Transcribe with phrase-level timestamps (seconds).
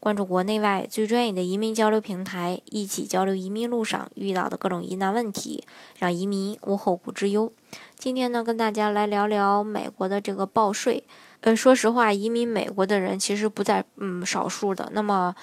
[0.00, 5.64] 关注国内外最专业的移民交流平台，一起交流移民路上遇到的各种疑难问题，
[5.98, 7.52] 让移民无后顾之忧。
[7.96, 11.02] 今天呢，跟大家来聊聊美国的这个报税。
[11.40, 14.88] 呃，说实话，移民美国的人其实不在嗯少数的。
[14.92, 15.34] 那么，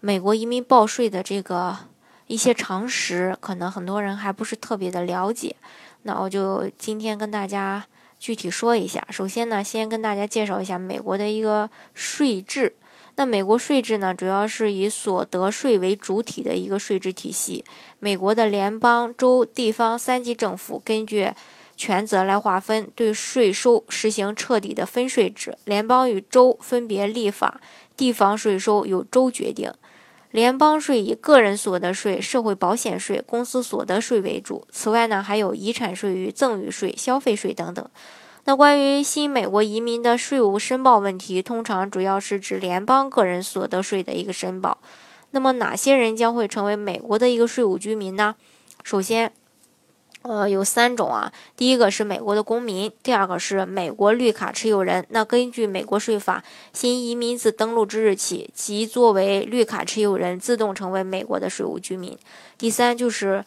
[0.00, 1.76] 美国移民报税的这个
[2.26, 5.54] 一些常识，可能很多人还不是特别的了解。
[6.02, 7.86] 那我就今天跟大家
[8.18, 9.06] 具体说一下。
[9.10, 12.74] 首先呢，先跟大家介绍一下美国的一个税制。
[13.20, 17.62] 那美国税制呢，主要是以所得税为主体的一个税制体系。
[17.98, 21.30] 美国的联邦、州、地方三级政府根据
[21.76, 25.58] 权责来划分，对税收实行彻底的分税制。
[25.66, 27.60] 联邦与州分别立法，
[27.94, 29.70] 地方税收由州决定。
[30.30, 34.66] 联邦税以个人所得税、社会保险税、公司所得税为主。
[34.70, 37.86] 此外呢，还有遗产税与赠与税、消费税等等。
[38.44, 44.78] 那关于新美国移民的税务申报问题，通常主要是指联邦个人所得税的一个申报。
[45.30, 48.34] 那么哪些人将会成为美国的一个税务居民呢？
[48.82, 49.32] 首先。
[50.22, 51.32] 呃，有三种啊。
[51.56, 55.06] 第一个是美国的公民，第二个是美国绿卡持有人。
[55.08, 56.44] 那根据美国税法，
[56.74, 62.18] 新移民自登陆之日起，即作为绿卡持有人，自动成为美国的税务居民。
[62.58, 63.42] 第三就是，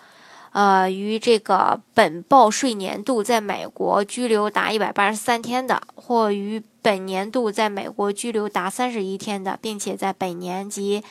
[0.54, 11.04] 呃，于这个本报税年度在美国居留达一百八十三天的，或于本年度在美国居留达三十一天的，并且在本年及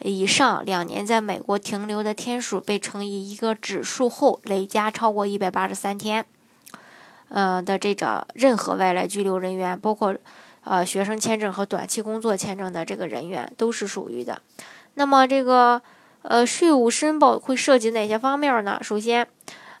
[0.00, 6.24] 以上两年在美国停留的天数被乘以一个指数后，累加超过一百八十三天，
[7.28, 10.16] 呃的这个任何外来居留人员，包括
[10.64, 14.40] 呃学生签证和短期工作签证的这个人员，都是属于的。
[14.94, 15.82] 那么这个
[16.22, 18.78] 呃税务申报会涉及哪些方面呢？
[18.82, 19.26] 首先。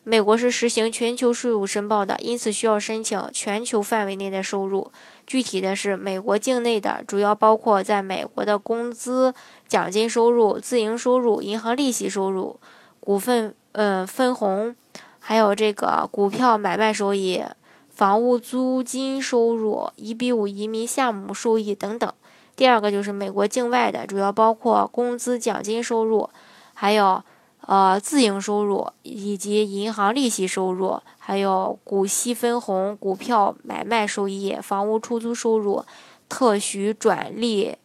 [0.04, 4.90] 美国是实行全球税务申报的，因此需要申请全球范围内的收入。
[5.26, 9.34] 具体的是，美国境内的主要包括在美国的工资、
[9.66, 12.58] 奖金收入、自营收入、银行利息收入、
[13.00, 14.74] 股份嗯分红，
[15.18, 17.44] 还有这个股票买卖收益、
[17.90, 22.10] 房屋租金收入、一比五移民项目收益等等。
[22.58, 26.28] 第二个就是美国境外的，主要包括工资、奖金收入，
[26.74, 27.22] 还有。
[27.60, 35.84] 呃，自营收入以及银行利息收入，还有股息分红、股票买卖收益、房屋出租收入、
[36.30, 37.76] 特许转利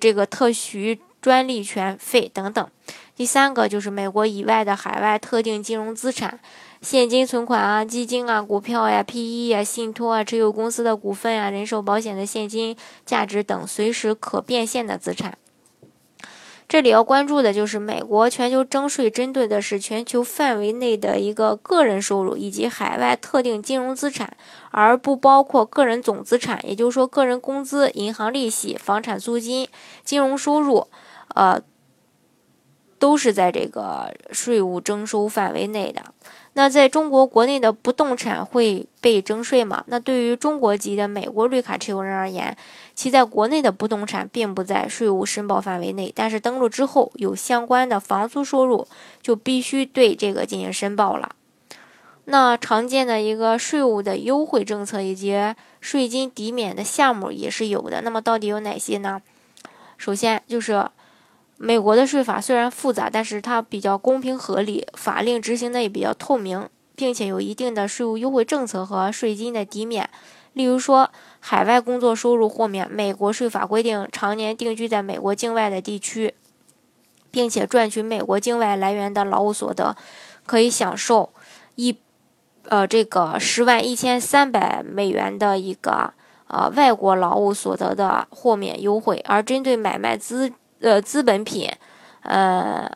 [0.00, 2.68] 这个特许专利权费等等。
[3.14, 6.40] 第三个就是美国以外的海外特定金融资产，
[6.80, 15.36] 现金存款啊、基金啊、股票呀、PE 呀、信托啊、持有公司的股份啊、人寿保险的现金价值等随时可变现的资产。
[16.68, 24.34] 这里要关注的就是美国全球征税针对的是全球范围内的一个个人收入以及海外特定金融资产，
[24.70, 26.66] 而不包括个人总资产。
[26.66, 29.68] 也就是说，个人工资、银行利息、房产租金、
[30.02, 30.88] 金融收入，
[31.34, 31.60] 呃，
[33.02, 36.00] 都是在这个税务征收范围内的。
[36.52, 39.82] 那在中国国内的不动产会被征税吗？
[39.88, 42.56] 那对于中国籍的美国绿卡持有人而言，
[42.94, 48.86] 其在国内的不动产并不在税务申报范围内，但是登录之后有相关的房租收入，
[49.20, 51.34] 就必须对这个进行申报了。
[52.26, 55.36] 那常见的一个税务的优惠政策以及
[55.80, 58.02] 税金抵免的项目也是有的。
[58.02, 59.20] 那么到底有哪些呢？
[59.98, 60.88] 首先就是。
[61.64, 70.10] 美国的税法虽然复杂，但是它比较公平合理，法令执行的也比较透明，并且有一定的税务优惠政策和税金的抵免。
[70.54, 76.34] 例如说，海外工作收入豁免，美国税法规定，常年定居在美国境外的地区，
[77.30, 79.94] 并且赚取美国境外来源的劳务所得，
[80.44, 81.32] 可以享受
[81.76, 81.96] 一
[82.64, 86.12] 呃这个十万一千三百美元的一个
[86.48, 89.24] 呃外国劳务所得的豁免优惠。
[89.28, 91.70] 而针对买卖资呃，资本品，
[92.22, 92.90] 呃，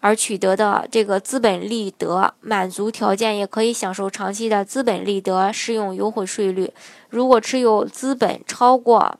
[0.00, 6.72] 而取得的这个资本利得满足条件，也可以享受长期的资本利得适用优惠税率。
[7.08, 9.16] 如果持有资本超过，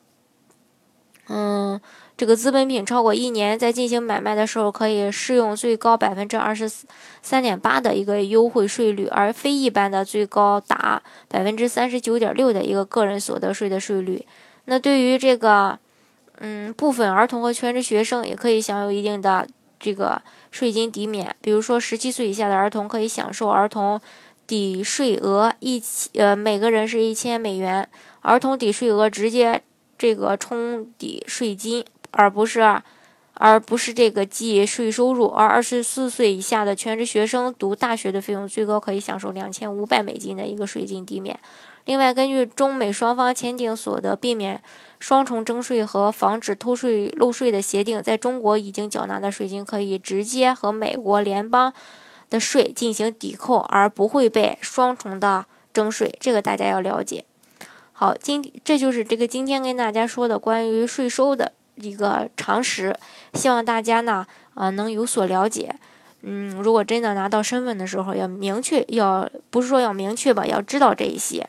[1.28, 1.80] 嗯，
[2.16, 6.68] 这个资本品超过一年，在进行买卖的时候，可以适用最高百分之二十
[7.22, 14.26] 三点八的一个优惠税率，而非一般的最高达百分之三十九点六的一个个人所得税的税率。
[14.64, 15.78] 那对于这个。
[16.40, 19.46] 嗯，部分儿童和全职学生也可以享有一定的
[19.78, 20.20] 这个
[20.50, 21.34] 税金抵免。
[21.40, 24.00] 比如说，十七岁以下的儿童可以享受儿童
[24.46, 27.88] 抵税额一千呃每个人是一千美元，
[28.22, 29.62] 儿童抵税额直接
[29.96, 32.82] 这个冲抵税金，而不是。
[33.42, 41.40] 而不是这个计税收入，而二十四岁以下的全职学生读大学的费用最高可以享受两千五百美金的一个税金抵免。
[41.84, 44.62] 另外，根据中美双方签订所得避免
[44.98, 51.72] 双重征税和防止偷税漏税的协定，在中国已经缴纳的税金可以直接和美国联邦
[52.28, 56.14] 的税进行抵扣，而不会被双重的征税。
[56.20, 57.24] 这个大家要了解。
[57.92, 61.52] 好，今这就是这个今天跟大家说的关于税收的。
[61.76, 62.94] 一个常识，
[63.32, 65.74] 希望大家呢，啊，能有所了解。
[66.20, 71.48] 嗯，如果真的拿到身份的时候，要明确，要不是说要明确吧，要知道这一些。